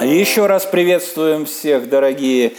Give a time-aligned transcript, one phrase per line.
[0.00, 2.54] Еще раз приветствуем всех, дорогие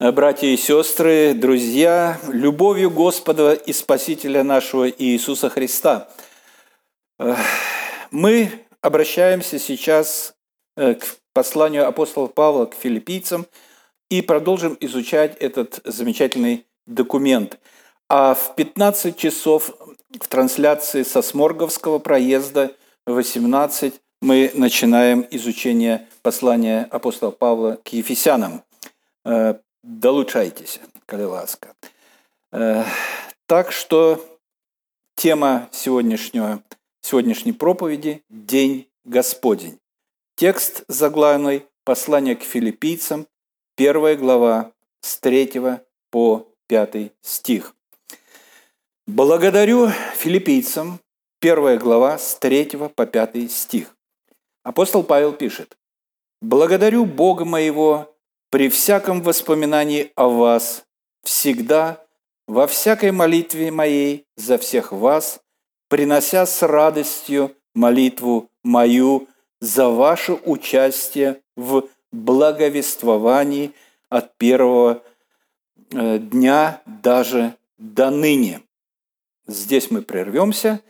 [0.00, 6.08] э, братья и сестры, друзья, любовью Господа и Спасителя нашего Иисуса Христа.
[8.10, 8.50] Мы
[8.80, 10.34] обращаемся сейчас
[10.76, 13.46] э, к посланию апостола Павла к филиппийцам
[14.10, 17.58] и продолжим изучать этот замечательный документ.
[18.08, 19.70] А в 15 часов
[20.10, 22.72] в трансляции со Сморговского проезда
[23.06, 28.62] 18 мы начинаем изучение послания апостола Павла к Ефесянам.
[29.24, 31.74] Э, долучайтесь, коли ласка.
[32.52, 32.84] Э,
[33.46, 34.24] так что
[35.16, 36.62] тема сегодняшнего,
[37.00, 39.78] сегодняшней проповеди– День Господень.
[40.36, 43.26] Текст заглавный «Послание к филиппийцам»,
[43.76, 45.80] первая глава, с 3
[46.10, 47.74] по 5 стих.
[49.06, 51.00] «Благодарю филиппийцам»,
[51.40, 53.96] первая глава, с 3 по 5 стих.
[54.62, 55.76] Апостол Павел пишет,
[56.40, 58.16] «Благодарю Бога моего
[58.50, 60.84] при всяком воспоминании о вас,
[61.22, 62.04] всегда,
[62.48, 65.40] во всякой молитве моей за всех вас,
[65.88, 69.28] принося с радостью молитву мою
[69.60, 73.72] за ваше участие в благовествовании
[74.08, 75.02] от первого
[75.92, 78.62] э, дня даже до ныне».
[79.46, 80.80] Здесь мы прервемся,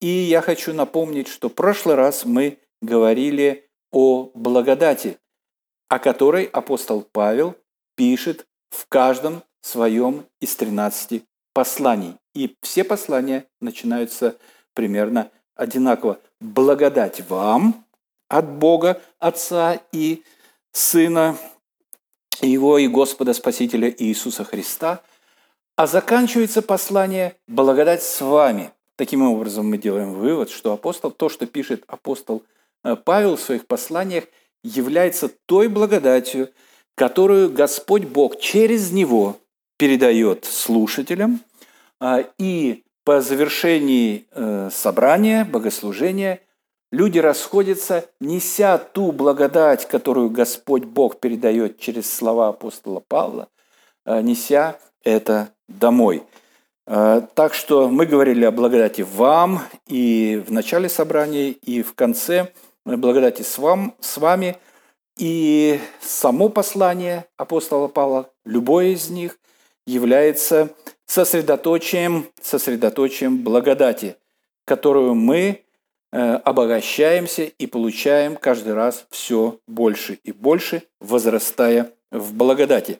[0.00, 5.18] и я хочу напомнить, что в прошлый раз мы говорили о благодати,
[5.88, 7.54] о которой апостол Павел
[7.94, 12.16] пишет в каждом своем из 13 посланий.
[12.34, 14.36] И все послания начинаются
[14.74, 16.18] примерно одинаково.
[16.40, 17.84] Благодать вам
[18.28, 20.24] от Бога, Отца и
[20.72, 21.36] Сына
[22.40, 25.02] Его и Господа Спасителя Иисуса Христа,
[25.76, 28.72] а заканчивается послание «Благодать с вами».
[28.96, 32.42] Таким образом, мы делаем вывод, что апостол, то, что пишет апостол
[33.04, 34.24] Павел в своих посланиях
[34.62, 36.50] является той благодатью,
[36.94, 39.36] которую Господь Бог через него
[39.76, 41.40] передает слушателям,
[42.00, 46.38] а, и по завершении э, собрания, богослужения,
[46.92, 53.48] люди расходятся, неся ту благодать, которую Господь Бог передает через слова апостола Павла,
[54.06, 56.22] э, неся это домой.
[56.84, 62.52] Так что мы говорили о благодати вам и в начале собрания, и в конце–
[62.84, 64.56] благодати с, вам, с вами.
[65.18, 69.38] И само послание апостола Павла, любое из них,
[69.86, 70.70] является
[71.06, 74.16] сосредоточием, сосредоточием благодати,
[74.64, 75.64] которую мы
[76.12, 82.98] э, обогащаемся и получаем каждый раз все больше и больше, возрастая в благодати.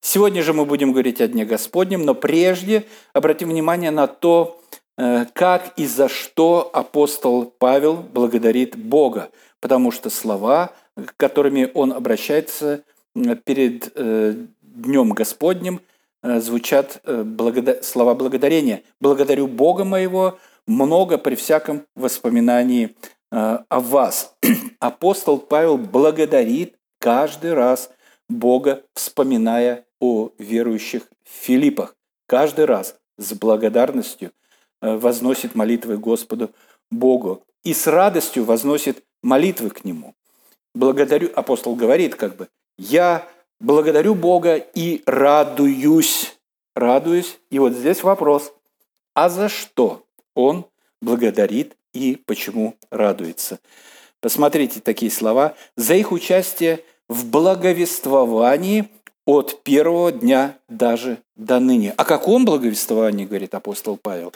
[0.00, 4.60] Сегодня же мы будем говорить о Дне Господнем, но прежде обратим внимание на то,
[4.96, 9.30] как и за что апостол Павел благодарит Бога,
[9.60, 10.72] потому что слова,
[11.16, 12.82] которыми он обращается
[13.44, 15.80] перед э, Днем Господним,
[16.22, 17.02] э, звучат
[17.82, 18.82] слова благодарения.
[19.00, 22.94] «Благодарю Бога моего много при всяком воспоминании
[23.30, 24.34] о вас».
[24.78, 27.90] Апостол Павел благодарит каждый раз
[28.28, 31.96] Бога, вспоминая о верующих в Филиппах.
[32.26, 34.41] Каждый раз с благодарностью– Э,
[34.82, 36.50] возносит молитвы Господу
[36.90, 40.14] Богу и с радостью возносит молитвы к Нему.
[40.74, 43.26] Благодарю, апостол говорит как бы, я
[43.60, 46.36] благодарю Бога и радуюсь.
[46.74, 47.38] Радуюсь.
[47.50, 48.52] И вот здесь вопрос,
[49.14, 50.04] а за что
[50.34, 50.66] он
[51.00, 53.60] благодарит и почему радуется?
[54.20, 55.54] Посмотрите такие слова.
[55.76, 58.88] За их участие в благовествовании–
[59.24, 61.92] от первого дня даже до ныне.
[61.96, 64.32] О каком благовествовании, говорит апостол Павел?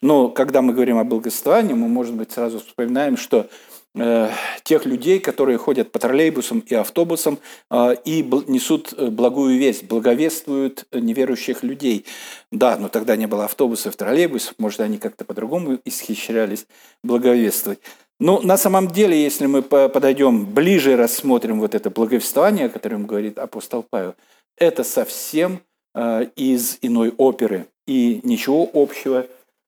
[0.00, 3.48] Но когда мы говорим о благовествовании, мы, может быть, сразу вспоминаем, что
[3.94, 4.30] э,
[4.62, 7.38] тех людей, которые ходят по троллейбусам и автобусам
[7.70, 12.06] э, и несут э, благую весть, благовествуют неверующих людей.
[12.50, 16.66] Да, но тогда не было автобусов, троллейбусов, может, они как-то по-другому исхищрялись
[17.04, 17.80] благовествовать.
[18.20, 23.06] Но на самом деле, если мы подойдем ближе и рассмотрим вот это благовествование, о котором
[23.06, 24.14] говорит апостол Павел,
[24.56, 25.62] это совсем
[25.94, 29.26] э, из иной оперы и ничего общего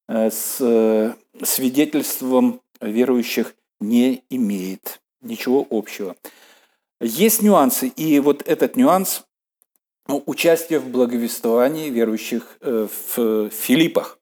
[0.09, 5.01] э, с э, свидетельством верующих не имеет.
[5.21, 6.17] Ничего общего.
[7.01, 9.25] Есть нюансы, и вот этот нюанс
[10.09, 14.19] ну, участие в благовествовании верующих в Филиппах.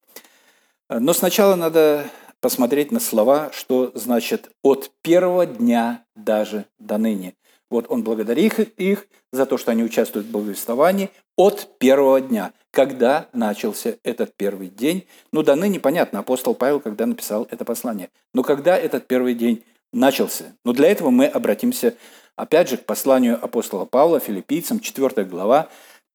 [0.91, 2.11] Но сначала надо
[2.41, 7.35] посмотреть на слова, что значит «от первого дня даже до ныне».
[7.70, 12.52] Вот он благодарит их за то, что они участвуют в благовествовании от первого дня.
[12.72, 15.06] Когда начался этот первый день?
[15.32, 18.11] Ну, до ныне понятно, апостол Павел, когда написал это послание.
[18.34, 20.52] Но когда этот первый день начался?
[20.64, 21.94] Ну, для этого мы обратимся
[22.40, 25.69] Опять же, к посланию апостола Павла филиппийцам, 4 глава,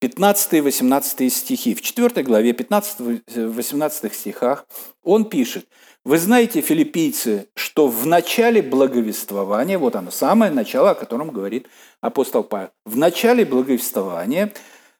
[0.07, 1.73] 15 и 18 стихи.
[1.73, 4.67] В 4 главе 15-18 стихах
[5.03, 5.67] он пишет,
[6.03, 11.67] «Вы знаете, филиппийцы, что в начале благовествования, вот оно, самое начало, о котором говорит
[12.01, 14.53] апостол Павел, в начале благовествования,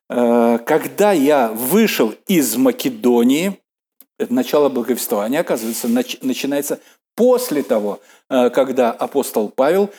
[0.09, 3.59] э, когда я вышел из Македонии,
[4.17, 6.79] начало благовествования, оказывается, начинается
[7.15, 7.99] после того,
[8.31, 9.91] э, когда апостол Павел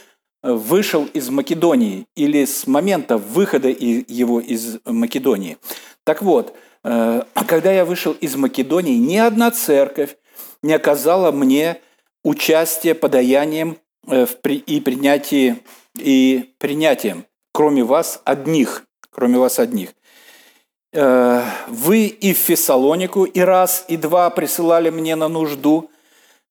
[0.54, 5.58] вышел из Македонии или с момента выхода его из Македонии.
[6.04, 6.54] Так вот,
[6.84, 10.16] э, когда я вышел из Македонии, ни одна церковь
[10.62, 11.80] не оказала мне
[12.22, 13.78] участия подаянием
[14.08, 15.56] э, и принятии
[15.98, 19.90] и принятием, кроме вас одних, кроме вас одних.
[20.92, 25.90] Э, вы и в Фессалонику и раз, и два присылали мне на нужду–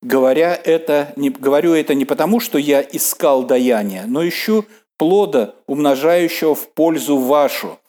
[0.05, 4.65] Говоря это, не, говорю это не потому, что я искал даяние, но ищу
[4.97, 7.79] плода, умножающего в пользу вашу.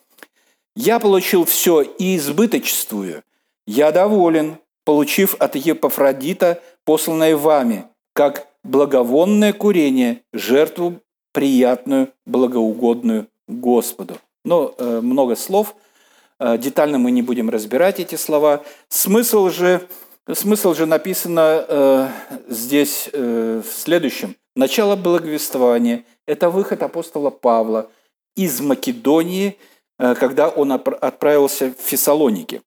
[0.74, 3.22] Я получил все и избыточествую.
[3.66, 7.84] Я доволен, получив от Епафродита, посланное вами,
[8.14, 11.02] как благовонное курение, жертву
[11.32, 14.16] приятную, благоугодную Господу.
[14.42, 15.76] Но э, много слов,
[16.40, 18.62] э, детально мы не будем разбирать эти слова.
[18.88, 19.86] Смысл же
[20.32, 22.08] Смысл же написано э,
[22.48, 24.34] здесь э, в следующем.
[24.56, 27.88] Начало благовествования– это выход апостола Павла
[28.34, 29.56] из Македонии,
[30.00, 32.62] э, когда он отправился в Фессалоники,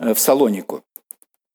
[0.00, 0.82] э, в Салонику.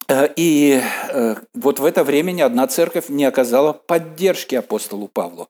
[0.07, 5.50] Э, и э, вот в это время ни одна церковь не оказала поддержки апостолу Павлу,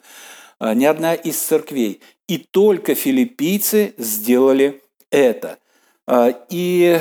[0.60, 2.02] э, ни одна из церквей.
[2.28, 4.82] И только филиппийцы сделали
[5.12, 5.60] это.
[6.08, 7.00] Э, и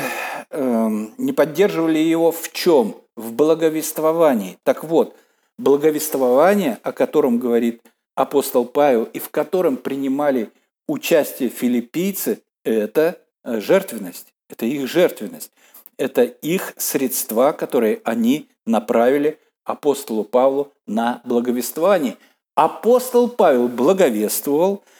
[0.52, 2.96] Эм, не поддерживали его в чем?
[3.16, 4.58] В благовествовании.
[4.64, 5.16] Так вот,
[5.58, 7.80] благовествование, о котором говорит
[8.14, 10.50] апостол Павел, и в котором принимали
[10.86, 15.52] участие филиппийцы, это э, жертвенность, это их жертвенность,
[15.96, 22.18] это их средства, которые они направили апостолу Павлу на благовествование.
[22.54, 24.84] Апостол Павел благовествовал–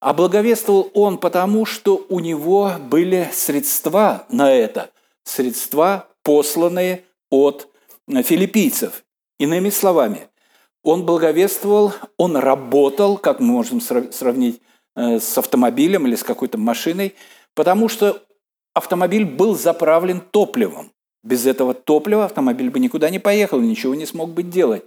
[0.00, 4.90] а благовествовал он потому, что у него были средства на это,
[5.24, 7.68] средства, посланные от
[8.08, 9.04] филиппийцев.
[9.38, 10.28] Иными словами,
[10.82, 14.60] он благовествовал, он работал, как мы можем сравнить
[14.96, 17.14] э, с автомобилем или с какой-то машиной,
[17.54, 18.22] потому что
[18.72, 20.92] автомобиль был заправлен топливом.
[21.22, 24.84] Без этого топлива автомобиль бы никуда не поехал, ничего не смог бы делать.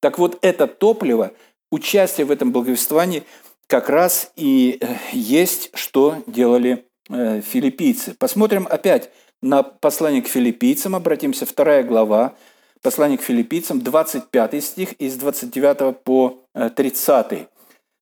[0.00, 1.32] Так вот, это топливо,
[1.70, 3.22] участие в этом благовествовании–
[3.70, 8.14] как раз и э, есть, что делали э, филиппийцы.
[8.18, 9.10] Посмотрим опять
[9.42, 12.34] на послание к филиппийцам, обратимся, вторая глава,
[12.82, 16.40] послание к филиппийцам, 25 стих, из 29 по
[16.74, 17.32] 30.
[17.32, 17.46] Э,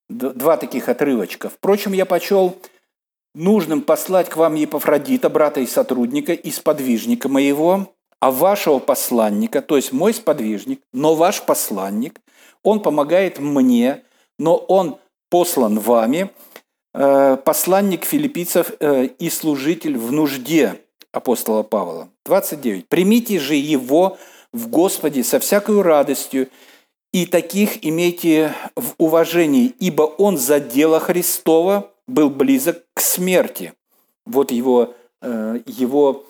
[0.09, 1.49] два таких отрывочка.
[1.49, 2.57] «Впрочем, я почел
[3.35, 9.75] нужным послать к вам Епафродита, брата и сотрудника, и сподвижника моего, а вашего посланника, то
[9.75, 12.19] есть мой сподвижник, но ваш посланник,
[12.63, 14.03] он помогает мне,
[14.39, 14.97] но он
[15.29, 16.31] послан вами,
[16.93, 20.81] э, посланник филиппийцев э, и служитель в нужде
[21.11, 22.09] апостола Павла.
[22.25, 22.87] 29.
[22.87, 24.17] «Примите же его
[24.51, 26.49] в Господе со всякой радостью,
[27.11, 33.73] и таких имейте в уважении, ибо он за дело Христова был близок к смерти».
[34.25, 36.25] Вот его, э, его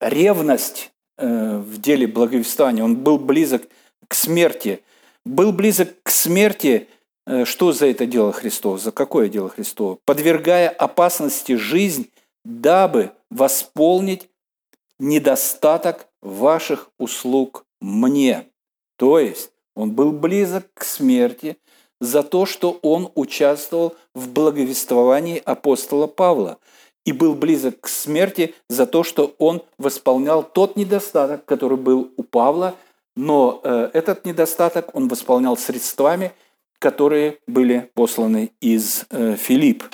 [0.00, 3.62] ревность в деле благовествования, он был близок
[4.06, 4.82] к смерти.
[5.24, 6.86] Был близок к смерти
[7.44, 8.78] что за это дело Христово?
[8.78, 9.98] За какое дело Христово?
[10.04, 12.10] Подвергая опасности жизнь,
[12.44, 14.28] дабы восполнить
[14.98, 18.48] недостаток ваших услуг мне.
[18.96, 21.58] То есть он был близок к смерти
[22.00, 26.58] за то, что он участвовал в благовествовании апостола Павла
[27.04, 32.22] и был близок к смерти за то, что он восполнял тот недостаток, который был у
[32.22, 32.74] Павла,
[33.16, 36.32] но э, этот недостаток он восполнял средствами–
[36.78, 39.84] которые были посланы из э, Филипп.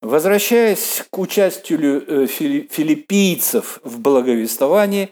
[0.00, 5.10] Возвращаясь к участию э, филиппийцев в благовествовании,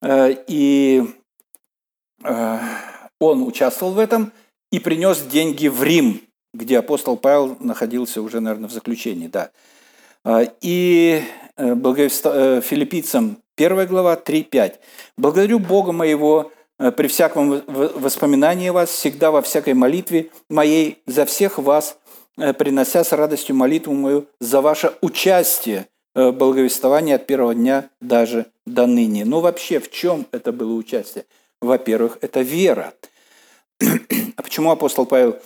[0.00, 1.02] э, и
[2.22, 4.32] он участвовал в этом
[4.72, 6.22] и принес деньги в Рим,
[6.54, 9.26] где апостол Павел находился уже, наверное, в заключении.
[9.26, 9.50] Да.
[10.62, 11.22] И
[11.58, 14.76] филиппийцам 1 глава 3.5.
[15.18, 21.98] «Благодарю Бога моего, при всяком воспоминании вас, всегда во всякой молитве моей за всех вас,
[22.36, 28.46] э, принося с радостью молитву мою за ваше участие в благовествовании от первого дня даже
[28.66, 29.24] до ныне.
[29.24, 31.26] Но вообще в чем это было участие?
[31.60, 32.94] Во-первых, это вера.
[33.80, 35.36] А почему апостол Павел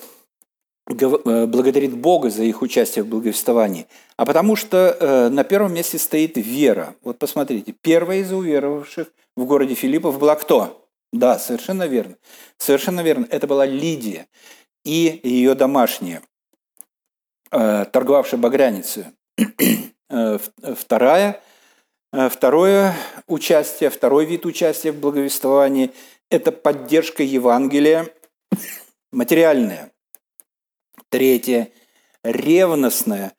[0.86, 6.94] благодарит Бога за их участие в благовествовании, а потому что на первом месте стоит вера.
[7.02, 10.87] Вот посмотрите, первая из уверовавших в городе Филиппов была кто?
[11.12, 12.16] Да, совершенно верно.
[12.58, 13.26] Совершенно верно.
[13.30, 14.26] Это была Лидия
[14.84, 16.22] и ее домашние,
[17.50, 19.06] торговавшие багряницей.
[20.08, 21.42] Вторая
[22.12, 22.94] Э, второе
[23.26, 25.92] участие, второй вид участия в благовествовании–
[26.30, 28.08] это поддержка Евангелия
[29.12, 29.92] материальная.
[31.10, 31.70] Третье–
[32.24, 33.32] ревностное,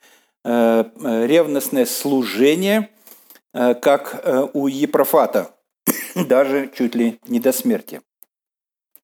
[0.43, 2.89] э, э, ревностное служение,
[3.51, 5.55] как у Епрофата,
[6.15, 8.01] даже чуть ли не до смерти.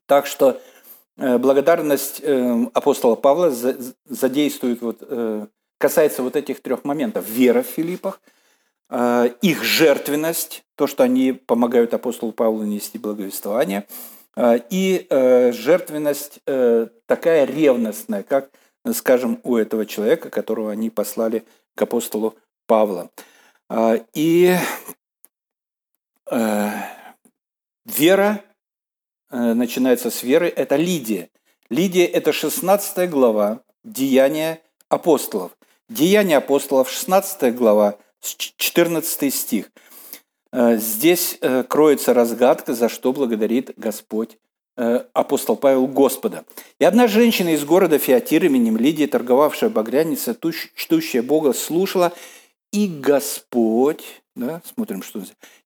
[0.06, 0.62] Так что
[1.18, 2.22] благодарность
[2.74, 3.52] апостола Павла
[4.06, 7.28] задействует, вот, касается вот этих трех моментов.
[7.28, 8.22] Вера в Филиппах–
[8.90, 13.88] Э, их жертвенность, то, что они помогают апостолу Павлу нести благовествование,
[14.36, 16.42] э, и э, жертвенность
[17.08, 18.50] такая ревностная, как,
[18.94, 21.44] скажем, у этого человека, которого они послали
[21.76, 22.36] к апостолу
[22.68, 23.10] Павла.
[24.14, 24.56] И
[27.86, 28.44] вера
[29.30, 31.30] начинается с веры, это Лидия.
[31.70, 35.52] Лидия– это 16 глава Деяния апостолов.
[35.90, 39.72] Деяния апостолов, 16 глава, 14 стих.
[40.52, 44.38] Э, здесь э, кроется разгадка, за что благодарит Господь
[44.78, 46.46] э, апостол Павел Господа.
[46.80, 50.36] «И одна женщина из города Фиатир именем Лидия, торговавшая багряница,
[50.76, 52.14] чтущая Бога, слушала,
[52.72, 55.22] и Господь, да, смотрим, что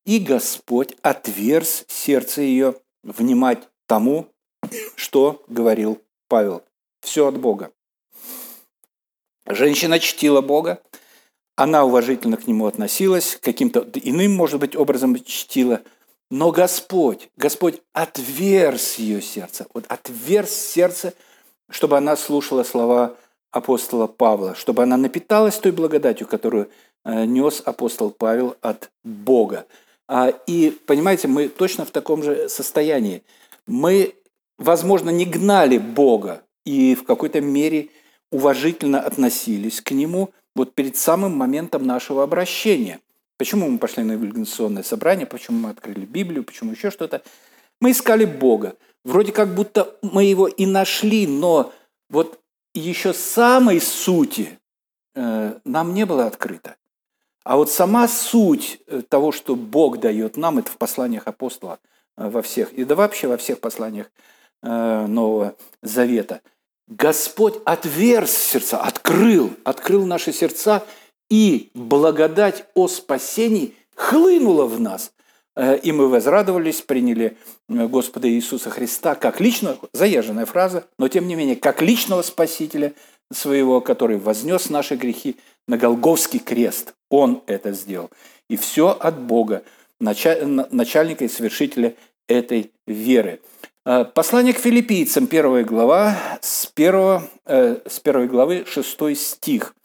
[0.05, 4.27] и Господь отверз сердце ее внимать тому,
[4.95, 6.63] что говорил Павел.
[7.01, 7.71] Все от Бога.
[9.45, 10.81] Женщина чтила Бога,
[11.55, 15.81] она уважительно к нему относилась, каким-то иным, может быть, образом чтила.
[16.29, 21.13] Но Господь, Господь отверз ее сердце, вот отверз сердце,
[21.71, 23.15] чтобы она слушала слова
[23.51, 26.69] апостола Павла, чтобы она напиталась той благодатью, которую
[27.25, 29.65] нес апостол Павел от Бога.
[30.07, 33.23] А, и, понимаете, мы точно в таком же состоянии.
[33.67, 34.15] Мы,
[34.57, 37.89] возможно, не гнали Бога и в какой-то мере
[38.31, 42.99] уважительно относились к Нему, вот перед самым моментом нашего обращения.
[43.37, 47.21] Почему мы пошли на эволюционное собрание, почему мы открыли Библию, почему еще что-то.
[47.79, 48.75] Мы искали Бога.
[49.05, 51.71] Вроде как будто мы его и нашли, но
[52.09, 52.39] вот
[52.73, 54.59] еще самой сути
[55.15, 56.75] э, нам не было открыто.
[57.43, 61.79] А вот сама суть э, того, что Бог дает нам, это в посланиях апостола
[62.17, 64.11] э, во всех, и да вообще во всех посланиях
[64.61, 66.41] э, Нового Завета–
[66.89, 70.83] Господь отверз сердца, открыл, открыл наши сердца,
[71.29, 75.11] и благодать о спасении хлынула в нас.
[75.83, 81.55] И мы возрадовались, приняли Господа Иисуса Христа как личного, заезженная фраза, но тем не менее,
[81.55, 82.93] как личного Спасителя
[83.31, 86.93] своего, который вознес наши грехи на Голговский крест.
[87.09, 88.09] Он это сделал.
[88.49, 89.63] И все от Бога,
[89.99, 91.95] начальника и совершителя
[92.27, 93.39] этой веры.
[93.85, 99.75] Э, послание к филиппийцам, первая глава, с, первого, э, с первой главы, шестой стих.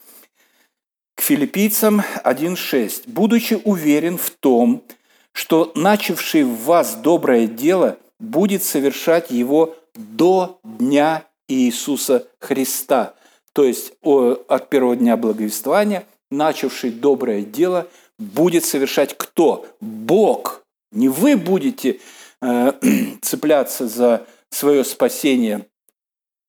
[1.15, 3.03] К филиппийцам 1.6.
[3.07, 4.83] «Будучи уверен в том,
[5.31, 13.15] что начавший в вас доброе дело будет совершать его до дня Иисуса Христа».
[13.55, 17.87] То есть от первого дня благовествования начавший доброе дело
[18.19, 19.65] будет совершать кто?
[19.79, 20.63] Бог.
[20.91, 21.99] Не вы будете
[22.45, 22.73] Э,
[23.21, 25.65] цепляться за свое спасение,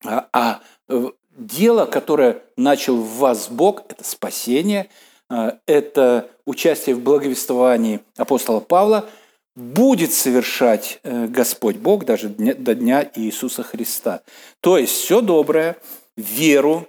[0.05, 4.91] а, а э, дело, которое начал в вас Бог, это спасение,
[5.31, 9.09] э, это участие в благовествовании апостола Павла,
[9.55, 14.21] будет совершать Господь Бог даже до дня Иисуса Христа.
[14.61, 15.79] То есть все доброе,
[16.17, 16.87] веру,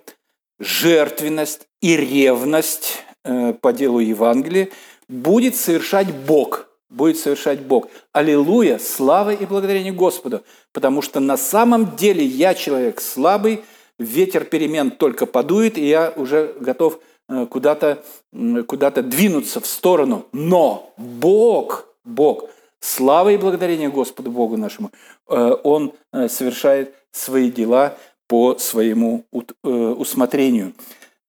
[0.59, 4.69] жертвенность и ревность по делу Евангелия
[5.07, 7.87] будет совершать Бог– будет совершать Бог.
[8.13, 10.43] Аллилуйя, слава и благодарение Господу,
[10.73, 13.63] потому что на самом деле я человек слабый,
[13.99, 18.03] ветер перемен только подует, и я уже готов э, куда-то
[18.67, 20.25] куда двинуться в сторону.
[20.31, 24.91] Но Бог, Бог, слава и благодарение Господу Богу нашему,
[25.27, 29.25] э, Он э, совершает свои дела по своему
[29.63, 30.73] усмотрению.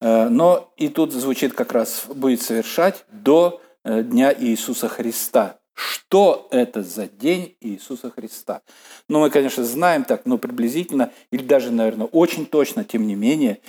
[0.01, 5.59] Но и тут звучит как раз «будет совершать до Э, Дня Иисуса Христа.
[5.73, 8.61] Что это за день Иисуса Христа?
[9.09, 13.61] Ну, мы, конечно, знаем так, но приблизительно, или даже, наверное, очень точно, тем не менее,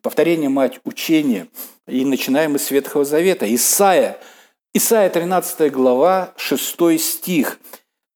[0.00, 1.48] повторение мать учения.
[1.86, 3.52] И начинаем мы с Ветхого Завета.
[3.52, 4.18] Исаия,
[4.72, 7.58] Исаия 13 глава, 6 стих.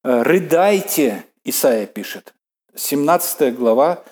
[0.03, 2.35] «Рыдайте», Исаия пишет,
[2.75, 4.03] 17 глава,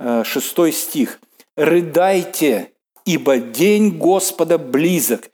[0.00, 1.20] 6 стих.
[1.56, 2.72] «Рыдайте,
[3.04, 5.30] ибо день Господа близок,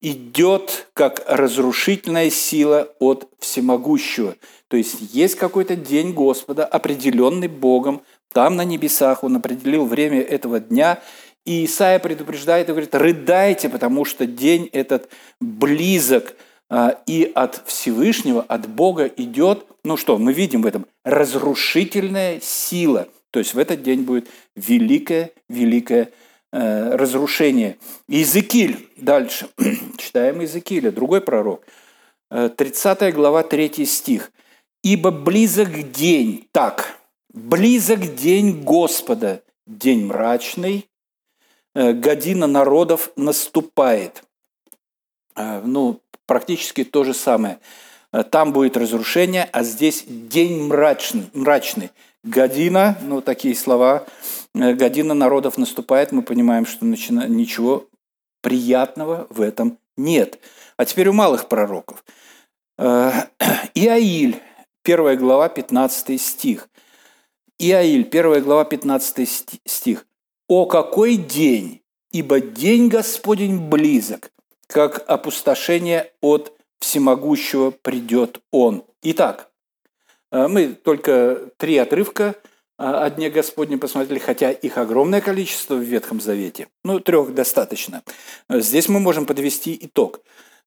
[0.00, 4.36] идет как разрушительная сила от всемогущего».
[4.68, 10.60] То есть есть какой-то день Господа, определенный Богом, там на небесах Он определил время этого
[10.60, 11.00] дня,
[11.44, 15.08] и Исаия предупреждает и говорит, рыдайте, потому что день этот
[15.40, 16.34] близок,
[16.70, 23.08] а, и от Всевышнего, от Бога идет, ну что, мы видим в этом разрушительная сила.
[23.38, 26.10] То есть в этот день будет великое, великое
[26.50, 27.78] э, разрушение.
[28.08, 29.48] Иезекииль, дальше,
[29.96, 31.64] читаем Иезекииля, другой пророк,
[32.30, 34.32] 30 э, глава, 3 стих.
[34.82, 36.98] «Ибо близок день, так,
[37.32, 40.88] близок день Господа, день мрачный,
[41.76, 44.24] э, година народов наступает».
[45.36, 47.60] Ну, практически то же самое.
[48.32, 51.30] Там будет разрушение, а здесь день мрачный.
[51.34, 51.90] мрачный.
[52.24, 54.06] Година, ну такие слова,
[54.54, 57.28] година народов наступает, мы понимаем, что начина...
[57.28, 57.86] ничего
[58.42, 60.38] приятного в этом нет.
[60.76, 62.04] А теперь у малых пророков.
[62.78, 64.40] Иаиль,
[64.84, 66.68] 1 глава, 15 стих.
[67.58, 70.06] Иаиль, 1 глава, 15 стих.
[70.48, 71.82] «О какой день!
[72.10, 74.32] Ибо день Господень близок,
[74.66, 78.84] как опустошение от всемогущего придет Он».
[79.02, 79.47] Итак, э,
[80.30, 82.36] мы только три отрывка
[82.78, 86.68] о Дне Господне посмотрели, хотя их огромное количество в Ветхом Завете.
[86.84, 88.04] Ну, трех достаточно.
[88.48, 90.20] Здесь мы можем подвести итог,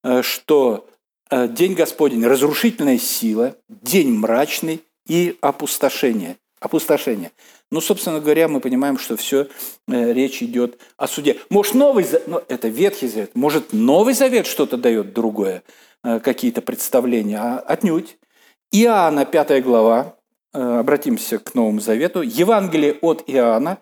[0.04, 0.90] э, что
[1.30, 6.36] э, День Господень– разрушительная сила, день мрачный и опустошение.
[6.60, 7.32] Опустошение.
[7.72, 9.48] Ну, собственно говоря, мы понимаем, что все
[9.88, 11.38] э, речь идет о суде.
[11.50, 15.64] Может, Новый Завет, но это Ветхий Завет, может, Новый Завет что-то дает другое,
[16.04, 18.18] какие-то представления, а отнюдь.
[18.72, 20.16] Иоанна, 5 глава,
[20.54, 22.22] Э, обратимся к Новому Завету.
[22.22, 23.78] Евангелие от Иоанна,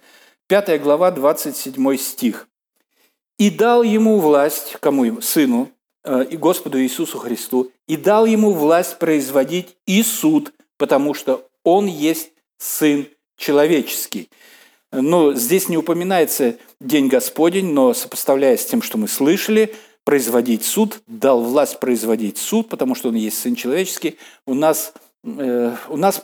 [0.47, 2.47] 5 глава, 27 стих.
[3.39, 5.21] «И дал ему власть, кому ему?
[5.21, 5.71] Сыну,
[6.03, 11.87] э, и Господу Иисусу Христу, и дал ему власть производить и суд, потому что он
[11.87, 14.29] есть Сын человеческий».
[14.91, 21.01] Но здесь не упоминается День Господень, но сопоставляя с тем, что мы слышали, производить суд,
[21.07, 26.23] дал власть производить суд, потому что он есть Сын человеческий, у нас, э, у нас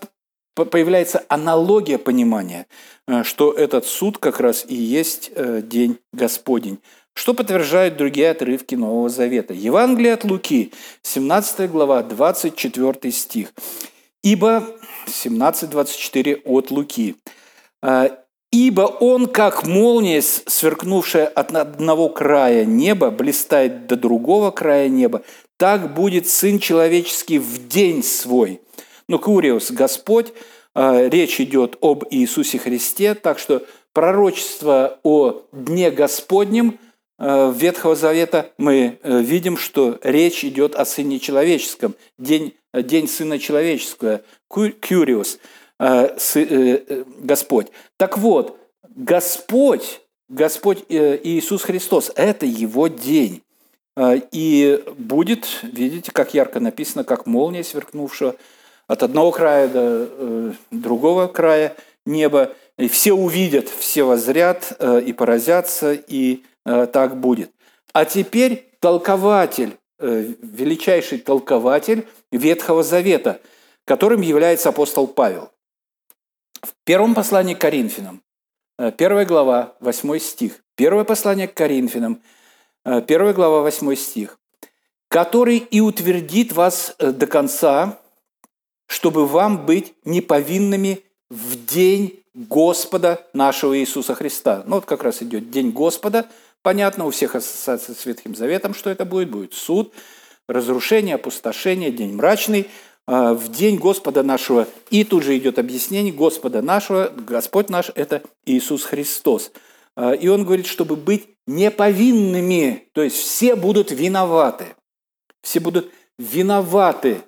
[0.56, 2.68] появляется аналогия понимания,
[3.08, 6.80] э, что этот суд как раз и есть э, День Господень.
[7.14, 9.54] Что подтверждают другие отрывки Нового Завета?
[9.54, 13.54] Евангелие от Луки, 17 глава, 24 стих.
[14.22, 14.68] «Ибо...»
[15.08, 17.16] 17.24 от Луки.
[18.56, 25.22] «Э, «Ибо он, как молния, сверкнувшая от одного края неба, блистает до другого края неба,
[25.58, 28.62] так будет Сын Человеческий в день свой».
[29.08, 30.34] Ну, Куриус– Господь,
[30.74, 33.64] а, речь идет об Иисусе Христе, так что
[33.94, 36.80] пророчество о Дне Господнем
[37.18, 43.40] а, Ветхого Завета мы э, видим, что речь идет о Сыне Человеческом, День, день Сына
[43.40, 45.40] Человеческого, Кюриус,
[45.78, 47.68] Господь.
[47.98, 48.58] Так вот,
[48.96, 53.42] Господь, Господь Иисус Христос– это Его день.
[54.32, 58.36] И будет, видите, как ярко написано, как молния сверкнувшая
[58.88, 62.54] от одного края до э, другого края неба.
[62.78, 67.52] И все увидят, все возрят э, и поразятся, и э, так будет.
[67.94, 73.40] А теперь толкователь, э, величайший толкователь Ветхого Завета,
[73.86, 75.52] которым является апостол Павел.
[76.66, 78.24] В первом послании к Коринфянам,
[78.80, 80.64] э, первая глава, 8 стих.
[80.76, 82.24] Первое послание к Коринфянам,
[82.86, 84.40] э, первая глава, 8 стих.
[85.08, 88.00] «Который и утвердит вас э, до конца,
[88.88, 94.64] чтобы вам быть неповинными в день Господа нашего Иисуса Христа.
[94.66, 96.26] Ну вот как раз идет День Господа.
[96.64, 99.30] Понятно, у всех ассоциаций с Ветхим Заветом, что это будет.
[99.30, 99.94] Будет суд,
[100.48, 102.70] разрушение, опустошение, день мрачный.
[103.08, 104.68] А, в день Господа нашего.
[104.90, 107.12] И тут же идет объяснение Господа нашего.
[107.16, 109.52] Господь наш– это Иисус Христос.
[109.96, 112.88] А, и он говорит, чтобы быть неповинными.
[112.94, 114.76] То есть все будут виноваты.
[115.42, 117.22] Все будут виноваты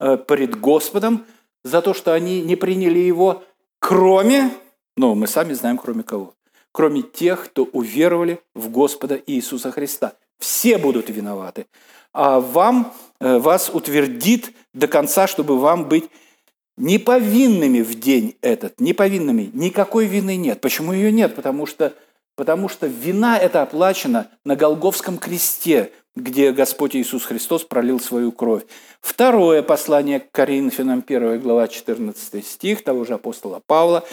[0.00, 1.26] Э, пред Господом
[1.62, 3.44] за то, что они не приняли Его,
[3.78, 4.50] кроме,
[4.96, 6.34] ну, мы сами знаем, кроме кого,
[6.72, 10.14] кроме тех, кто уверовали в Господа Иисуса Христа.
[10.40, 11.66] Все будут виноваты.
[12.12, 16.10] А вам, э, вас утвердит до конца, чтобы вам быть
[16.76, 19.50] неповинными в день этот, неповинными.
[19.52, 20.60] Никакой вины нет.
[20.60, 21.36] Почему ее нет?
[21.36, 21.92] Потому что,
[22.36, 25.92] потому что вина это оплачена на Голговском кресте.
[26.16, 28.64] где Господь Иисус Христос пролил свою кровь.
[29.00, 34.04] Второе послание к Коринфянам, 1 глава, 14 стих того же апостола Павла.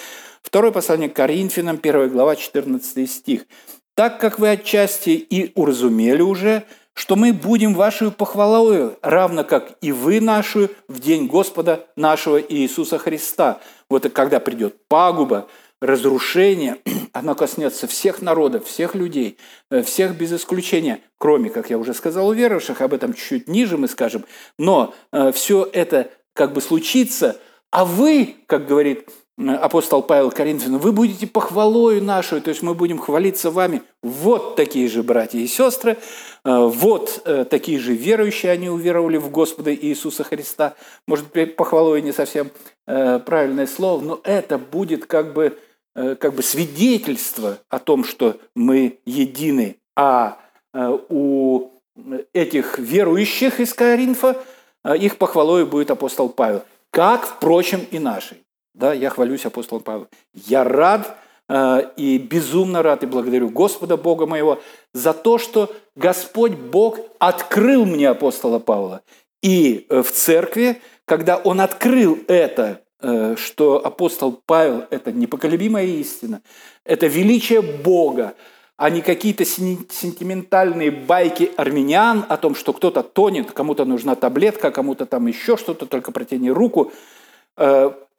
[0.44, 3.48] Второе послание к Коринфянам, 1 глава, 14 стих.
[3.98, 9.92] «Так как вы отчасти и уразумели уже, что мы будем вашей похвалою, равно как и
[9.92, 13.60] вы нашу в день Господа нашего Иисуса Христа».
[13.90, 15.48] Вот и когда придет пагуба,
[15.82, 16.78] разрушение,
[17.12, 19.40] оно коснется всех народов, всех людей,
[19.72, 23.88] э, всех без исключения, кроме, как я уже сказал, уверовавших, об этом чуть ниже мы
[23.88, 24.26] скажем,
[24.60, 27.40] но э, все это как бы случится,
[27.72, 32.98] а вы, как говорит апостол Павел Коринфянам, вы будете похвалою нашу, то есть мы будем
[32.98, 33.82] хвалиться вами.
[34.02, 35.98] Вот такие же братья и сестры,
[36.44, 40.76] э, вот такие же верующие, они уверовали в Господа Иисуса Христа.
[41.08, 42.50] Может быть, похвалой не совсем
[42.86, 45.58] правильное слово, но это будет как бы
[45.98, 50.38] Э, как бы свидетельство о том, что мы едины, а
[50.72, 51.72] э, у
[52.34, 54.38] этих верующих из Коринфа
[54.84, 56.64] э, их похвалой будет апостол Павел.
[56.92, 58.38] Как, впрочем, и нашей.
[58.78, 60.08] Да, я хвалюсь апостолом Павлом.
[60.34, 61.18] Я рад
[61.96, 64.60] и безумно рад и благодарю Господа Бога моего
[64.94, 69.02] за то, что Господь Бог открыл мне апостола Павла.
[69.42, 76.42] И в церкви, когда Он открыл это Э, что апостол Павел– это непоколебимая истина,
[76.84, 78.34] это величие Бога,
[78.76, 85.06] а не какие-то сентиментальные байки армян о том, что кто-то тонет, кому-то нужна таблетка, кому-то
[85.06, 86.92] там еще что-то, только протяни руку.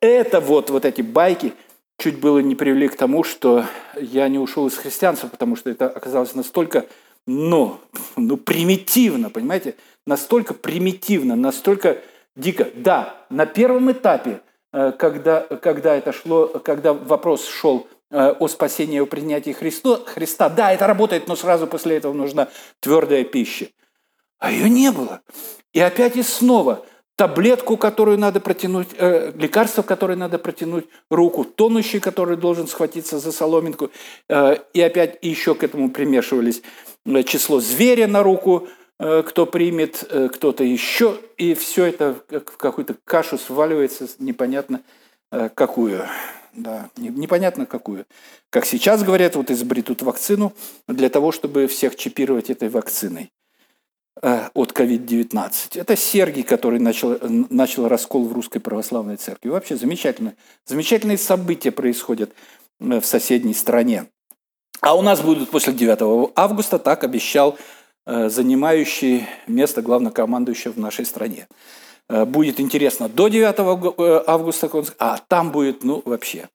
[0.00, 1.54] Это вот, вот эти байки
[1.98, 3.64] чуть было не привели к тому, что
[3.96, 6.87] я не ушел из христианства, потому что это оказалось настолько,
[7.26, 7.80] ну,
[8.16, 9.74] ну примитивно, понимаете,
[10.06, 11.98] настолько примитивно, настолько
[12.37, 12.68] дико.
[12.74, 14.40] Да, на первом этапе–
[14.72, 20.48] Э, когда, когда это шло, когда вопрос шел э, о спасении, о принятии Христо, Христа.
[20.48, 22.48] Да, это работает, но сразу после этого нужна
[22.80, 23.68] твердая пища.
[24.38, 25.22] А ее не было.
[25.72, 26.84] И опять и снова
[27.18, 33.33] таблетку, которую надо протянуть, э, лекарство, которое надо протянуть руку, тонущий, который должен схватиться за
[33.33, 33.90] соломинку.
[34.31, 36.62] Э, и опять еще к этому примешивались
[37.04, 38.68] э, число зверя на руку,
[39.00, 44.83] Э, кто примет, э, кто-то еще, и все это в какую-то кашу сваливается, непонятно
[45.31, 46.04] э, какую.
[46.52, 48.07] Да, непонятно какую.
[48.50, 50.52] Как сейчас говорят, вот изобретут вакцину
[50.88, 53.31] для того, чтобы всех чипировать этой вакциной
[54.20, 55.81] от COVID-19.
[55.81, 59.48] Это Сергий, который начал, начал раскол в Русской Православной Церкви.
[59.50, 60.35] Вообще замечательно.
[60.66, 62.33] Замечательные события происходят
[62.81, 64.07] в соседней стране.
[64.81, 67.59] А у нас будут после 9 августа, так обещал
[68.11, 71.46] Э, занимающий место главнокомандующего в нашей стране.
[72.09, 73.54] Э, будет интересно до 9
[73.98, 76.48] э, августа, а там будет, ну, вообще.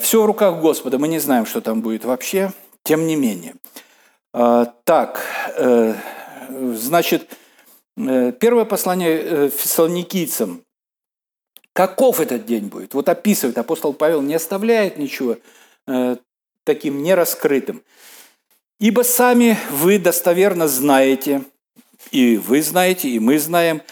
[0.00, 2.52] Все в руках Господа, мы не знаем, что там будет вообще,
[2.84, 3.54] тем не менее.
[4.32, 5.20] Так,
[6.48, 7.36] значит,
[7.96, 10.62] первое послание фессалоникийцам.
[11.72, 12.94] Каков этот день будет?
[12.94, 15.36] Вот описывает апостол Павел, не оставляет ничего
[16.64, 17.82] таким нераскрытым.
[18.80, 21.42] Ибо сами вы достоверно знаете,
[22.10, 23.82] и вы знаете, и мы знаем,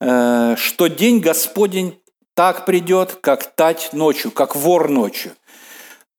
[0.00, 2.00] э, что день Господень
[2.34, 5.32] так придет, как тать ночью, как вор ночью.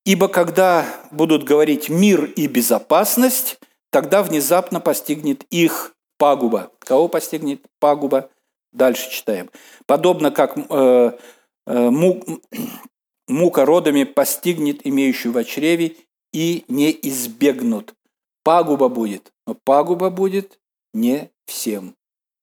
[0.04, 3.58] Ибо когда будут говорить мир и безопасность,
[3.96, 6.70] тогда внезапно постигнет их пагуба.
[6.80, 8.28] Кого постигнет пагуба?
[8.70, 9.48] Дальше читаем.
[9.86, 11.12] Подобно как э,
[11.66, 11.90] э,
[13.28, 15.96] мука родами постигнет имеющую в чреве
[16.30, 17.94] и не избегнут
[18.44, 20.58] пагуба будет, но пагуба будет
[20.92, 21.94] не всем.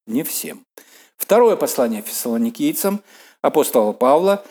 [0.08, 0.66] Не всем.
[1.18, 3.04] Второе послание фессалоникийцам
[3.44, 4.44] апостола Павла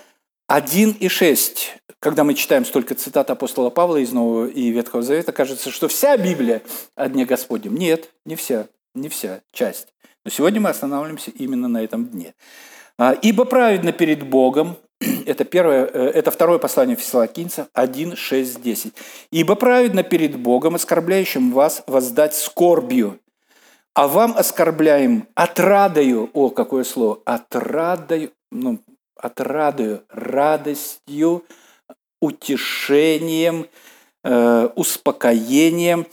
[0.55, 1.77] 1 и 6.
[1.99, 6.19] Когда мы читаем столько цитат апостола Павла из Нового и Ветхого Завета, кажется, что вся
[6.19, 6.61] Библия
[6.95, 7.75] о Дне Господнем.
[7.75, 9.95] Нет, не вся, не вся часть.
[10.27, 12.35] Но сегодня мы останавливаемся именно на этом дне.
[12.99, 14.77] «А, «Ибо праведно перед Богом
[15.25, 18.93] это, первое, э, это второе послание Фессалокинцев 1, 6, 10.
[19.31, 23.19] «Ибо праведно перед Богом, оскорбляющим вас, воздать скорбью,
[23.95, 26.29] а вам оскорбляем отрадою».
[26.35, 27.21] О, какое слово!
[27.25, 28.81] Отрадою, ну,
[29.23, 31.45] отрадою, радостью,
[32.21, 33.67] утешением,
[34.25, 36.07] э, успокоением,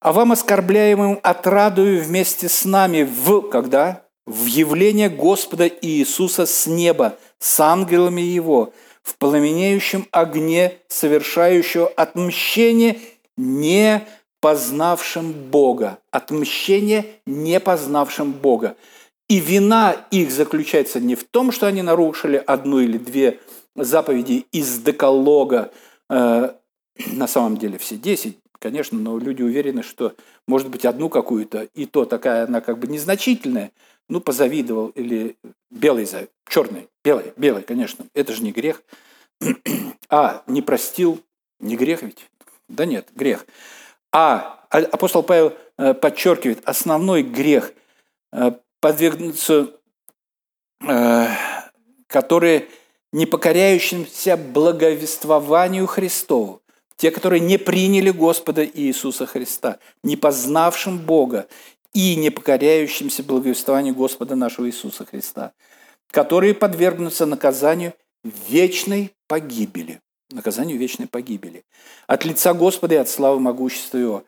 [0.00, 4.02] а вам оскорбляемым отрадую вместе с нами в, когда?
[4.26, 12.98] В явление Господа Иисуса с неба– с ангелами его в пламенеющем огне, совершающего отмщение
[13.36, 14.02] не
[14.40, 15.98] познавшим Бога.
[16.10, 18.76] Отмщение не познавшим Бога.
[19.28, 23.40] И вина их заключается не в том, что они нарушили одну или две
[23.74, 25.72] заповеди из декалога,
[26.08, 26.52] э,
[27.12, 30.14] на самом деле все десять, конечно, но люди уверены, что,
[30.46, 33.72] может быть, одну какую-то, и то такая она как бы незначительная,
[34.08, 35.36] ну, позавидовал, или
[35.70, 36.08] белый,
[36.48, 38.82] черный, белый, белый, конечно, это же не грех.
[40.08, 41.20] А, не простил,
[41.58, 42.30] не грех ведь?
[42.68, 43.44] Да нет, грех.
[44.12, 47.72] А, а апостол Павел э, подчеркивает, основной грех
[48.80, 49.70] подвергнуться,
[50.86, 51.26] э,
[52.06, 52.68] которые
[53.12, 56.62] не покоряющимся благовествованию Христову,
[56.96, 61.46] те, которые не приняли Господа Иисуса Христа, не познавшим Бога
[61.92, 65.52] и не покоряющимся благовествованию Господа нашего Иисуса Христа,
[66.10, 70.00] которые подвергнутся наказанию вечной погибели.
[70.30, 71.64] Наказанию вечной погибели.
[72.06, 74.24] От лица Господа и от славы могущества Его.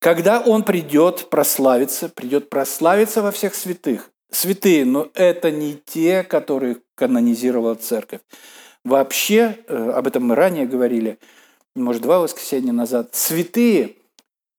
[0.00, 4.10] Когда Он придет прославиться, придет прославиться во всех святых.
[4.32, 8.20] Святые, но это не те, которые канонизировала церковь.
[8.84, 11.18] Вообще, э, об этом мы ранее говорили,
[11.74, 13.96] может, два воскресенья назад, святые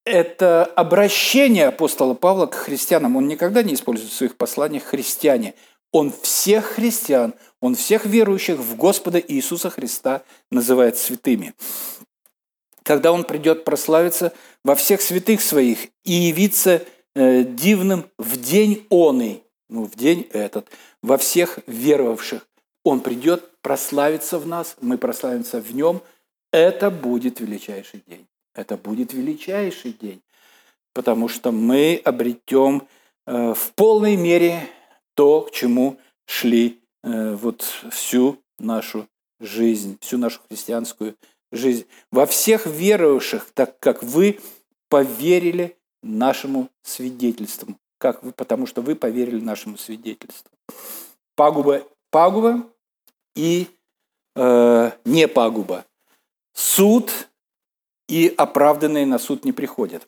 [0.05, 3.15] это обращение апостола Павла к христианам.
[3.15, 5.53] Он никогда не использует в своих посланиях христиане.
[5.91, 11.53] Он всех христиан, он всех верующих в Господа Иисуса Христа называет святыми.
[12.83, 19.43] Когда он придет прославиться во всех святых своих и явиться э, дивным в день оный,
[19.69, 20.67] ну, в день этот,
[21.01, 22.47] во всех веровавших.
[22.83, 26.01] Он придет прославиться в нас, мы прославимся в нем.
[26.51, 28.27] Это будет величайший день.
[28.53, 30.21] Это будет величайший день,
[30.93, 32.87] потому что мы обретем
[33.25, 34.67] э, в полной мере
[35.15, 39.07] то, к чему шли э, вот всю нашу
[39.39, 41.15] жизнь, всю нашу христианскую
[41.51, 41.85] жизнь.
[42.11, 44.39] Во всех верующих, так как вы
[44.89, 50.51] поверили нашему свидетельству, как вы, потому что вы поверили нашему свидетельству.
[51.35, 52.67] Пагуба, пагуба
[53.35, 53.67] и
[54.35, 55.85] э, не пагуба.
[56.53, 57.29] Суд
[58.07, 60.07] и оправданные на суд не приходят.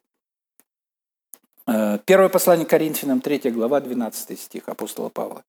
[1.68, 5.44] Э, первое послание Коринфянам, 3 глава, 12 стих апостола Павла.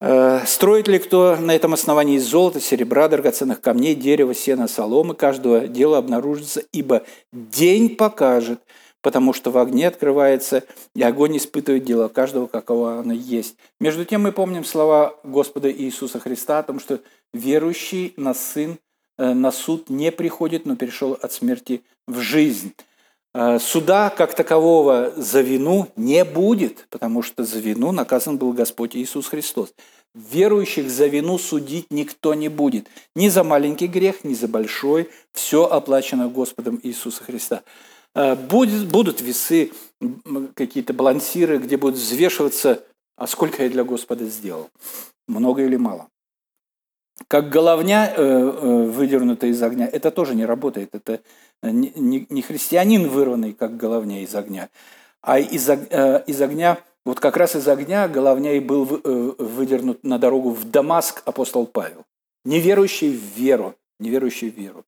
[0.00, 5.14] «Э, «Строит ли кто на этом основании из золота, серебра, драгоценных камней, дерева, сена, соломы,
[5.14, 8.60] каждого дела обнаружится, ибо день покажет,
[9.02, 13.56] потому что в огне открывается, и огонь испытывает дело каждого, какого оно есть».
[13.80, 17.00] Между тем мы помним слова Господа Иисуса Христа о том, что
[17.32, 18.78] верующий на Сын
[19.18, 22.72] Э, на суд не приходит, но перешел от смерти в жизнь.
[23.40, 28.96] Э, суда как такового за вину не будет, потому что за вину наказан был Господь
[28.96, 29.72] Иисус Христос.
[30.12, 32.88] Верующих за вину судить никто не будет.
[33.14, 35.08] Ни за маленький грех, ни за большой.
[35.32, 37.62] Все оплачено Господом Иисуса Христа.
[38.16, 39.70] Э, будет, будут весы,
[40.54, 42.82] какие-то балансиры, где будут взвешиваться,
[43.16, 44.68] а сколько я для Господа сделал.
[45.28, 46.08] Много или мало
[47.26, 50.94] как головня, э, э, выдернутая из огня, это тоже не работает.
[50.94, 51.20] Это
[51.62, 54.68] не христианин, вырванный как головня из огня,
[55.22, 60.50] а э, из огня, вот как раз из огня головня и был выдернут на дорогу
[60.50, 62.04] в Дамаск апостол Павел.
[62.44, 64.84] Неверующий в веру, неверующий в веру.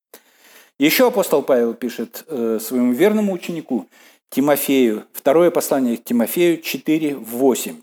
[0.79, 3.87] Еще апостол Павел пишет своему верному ученику
[4.29, 7.81] Тимофею, второе послание к Тимофею 4, 8.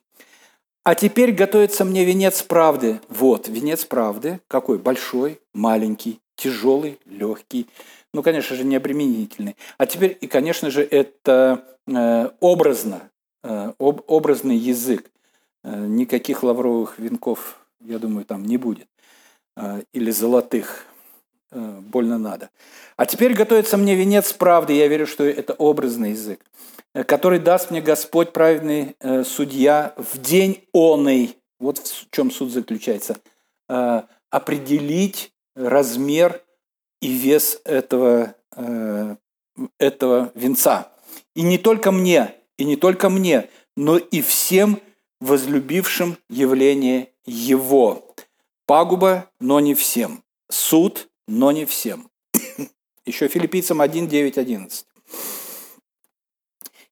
[0.88, 3.02] А теперь готовится мне венец правды.
[3.10, 4.40] Вот, венец правды.
[4.48, 4.78] Какой?
[4.78, 7.66] Большой, маленький, тяжелый, легкий.
[8.14, 9.54] Ну, конечно же, необременительный.
[9.76, 13.10] А теперь, и, конечно же, это э, образно,
[13.44, 15.10] э, об, образный язык.
[15.62, 18.88] Э, никаких лавровых венков, я думаю, там не будет.
[19.58, 20.86] Э, или золотых.
[21.50, 22.50] Э, больно надо.
[22.96, 24.74] А теперь готовится мне венец правды.
[24.74, 26.40] Я верю, что это образный язык.
[26.94, 31.36] Э, который даст мне Господь, праведный э, судья, в день оный.
[31.58, 33.16] Вот в чем суд заключается.
[34.30, 36.40] Определить размер
[37.02, 38.36] и вес этого,
[39.78, 40.92] этого венца.
[41.34, 44.80] И не только мне, и не только мне, но и всем
[45.20, 48.14] возлюбившим явление Его.
[48.66, 50.22] Пагуба, но не всем.
[50.48, 52.10] Суд, но не всем.
[53.04, 54.86] Еще филиппийцам 1, 9, 11.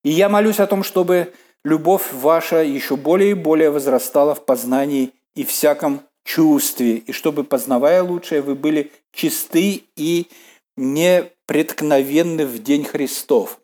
[0.03, 1.33] И я молюсь о том, чтобы
[1.65, 8.03] любовь ваша еще более и более возрастала в познании и всяком чувстве, и чтобы, познавая
[8.03, 10.27] лучшее, вы были чисты и
[10.75, 13.59] непреткновенны в день Христов.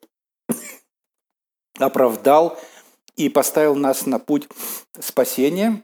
[1.78, 2.60] Оправдал
[3.16, 4.48] и поставил нас на путь
[5.00, 5.84] спасения,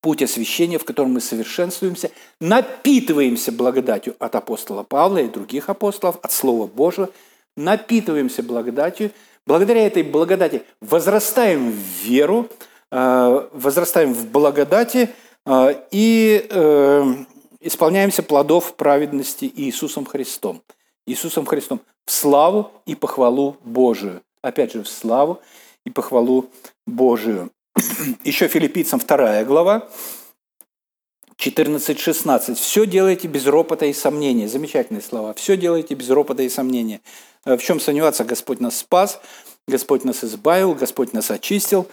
[0.00, 6.32] путь освящения, в котором мы совершенствуемся, напитываемся благодатью от апостола Павла и других апостолов, от
[6.32, 7.10] Слова Божьего,
[7.56, 9.10] напитываемся благодатью–
[9.48, 12.50] Благодаря этой благодати возрастаем в веру,
[12.90, 15.08] э, возрастаем в благодати
[15.46, 17.14] э, и э,
[17.60, 20.60] исполняемся плодов праведности Иисусом Христом.
[21.06, 24.20] Иисусом Христом в славу и похвалу Божию.
[24.42, 25.40] Опять же, в славу
[25.86, 26.50] и похвалу
[26.86, 27.50] Божию.
[28.24, 29.88] Еще филиппийцам 2 глава,
[31.38, 32.56] 14-16.
[32.56, 34.48] «Все делайте без ропота и сомнения».
[34.48, 35.34] Замечательные слова.
[35.34, 37.00] «Все делайте без ропота и сомнения».
[37.44, 38.24] Э, в чем сомневаться?
[38.24, 39.20] Господь нас спас,
[39.68, 41.86] Господь нас избавил, Господь нас очистил.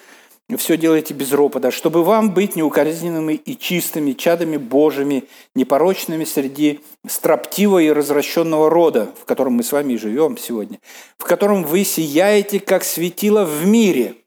[0.58, 5.24] Все делайте без ропота, чтобы вам быть неукоризненными и чистыми, чадами Божьими,
[5.56, 10.80] непорочными среди строптивого и развращенного рода, в котором мы с вами живем сегодня,
[11.18, 14.18] в котором вы сияете, как светило в мире.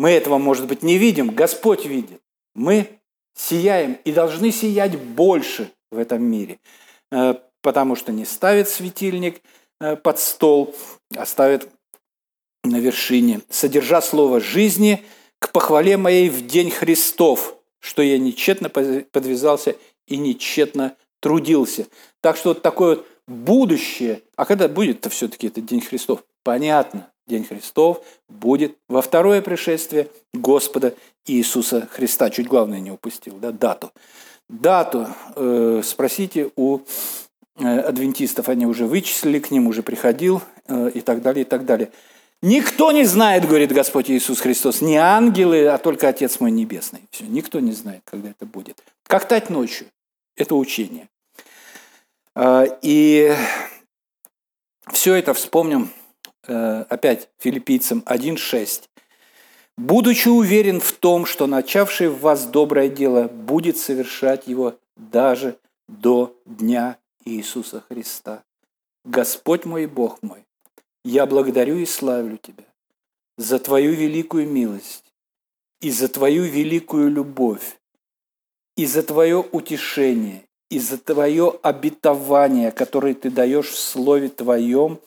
[0.00, 2.22] Мы этого, может быть, не видим, Господь видит.
[2.54, 2.88] Мы
[3.36, 6.58] сияем и должны сиять больше в этом мире,
[7.12, 9.42] э, потому что не ставит светильник
[9.78, 10.74] э, под стол,
[11.14, 11.68] а ставит
[12.64, 15.04] на вершине, содержа слово жизни
[15.38, 21.88] к похвале моей в день Христов, что я нечетно подвязался и нечетно трудился.
[22.22, 26.24] Так что вот такое вот будущее, а когда будет-то все-таки этот день Христов?
[26.42, 30.94] Понятно, день Христов будет во второе пришествие Господа
[31.26, 32.28] Иисуса Христа.
[32.30, 33.90] Чуть главное не упустил, да, дату.
[34.48, 36.80] Дату э, спросите у
[37.56, 41.64] э, адвентистов, они уже вычислили, к ним уже приходил э, и так далее, и так
[41.64, 41.90] далее.
[42.42, 47.02] Никто не знает, говорит Господь Иисус Христос, не ангелы, а только Отец мой Небесный.
[47.10, 48.82] Все, никто не знает, когда это будет.
[49.06, 49.86] Как тать ночью.
[50.36, 51.08] Это учение.
[52.34, 53.32] Э, и
[54.92, 55.90] все это вспомним
[56.46, 58.88] опять филиппийцам 1.6.
[59.76, 65.56] «Будучи уверен в том, что начавший в вас доброе дело будет совершать его даже
[65.88, 68.42] до дня Иисуса Христа.
[69.04, 70.44] Господь мой и Бог мой,
[71.04, 72.64] я благодарю и славлю Тебя
[73.38, 75.04] за Твою великую милость
[75.80, 77.78] и за Твою великую любовь,
[78.76, 85.00] и за Твое утешение, и за Твое обетование, которое Ты даешь в Слове Твоем,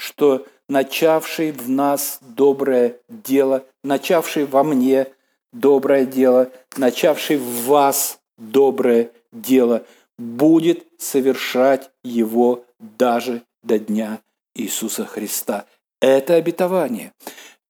[0.00, 5.08] что начавший в нас доброе дело, начавший во мне
[5.52, 9.84] доброе дело, начавший в вас доброе дело,
[10.18, 14.20] будет совершать его даже до дня
[14.54, 15.66] Иисуса Христа.
[16.00, 17.12] Это обетование,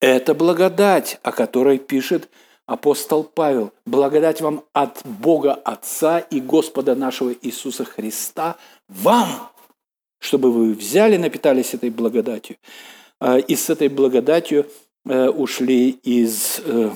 [0.00, 2.28] это благодать, о которой пишет
[2.64, 3.72] апостол Павел.
[3.86, 8.56] Благодать вам от Бога Отца и Господа нашего Иисуса Христа
[8.88, 9.50] вам,
[10.20, 12.56] чтобы вы взяли, напитались этой благодатью,
[13.18, 14.66] а, и с этой благодатью
[15.04, 16.90] э, ушли из э,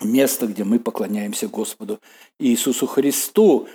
[0.00, 2.00] места, где мы поклоняемся Господу
[2.38, 3.68] Иисусу Христу,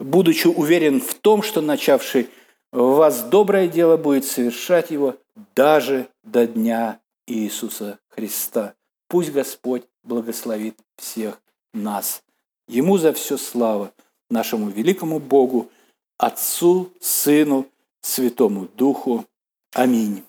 [0.00, 2.28] будучи уверен в том, что начавший
[2.72, 5.16] в вас доброе дело будет совершать его
[5.54, 8.74] даже до дня Иисуса Христа.
[9.08, 11.40] Пусть Господь благословит всех
[11.74, 12.22] нас.
[12.68, 13.92] Ему за все слава,
[14.30, 15.70] нашему великому Богу,
[16.18, 17.66] Отцу, Сыну
[18.02, 19.24] Святому Духу.
[19.72, 20.22] Аминь.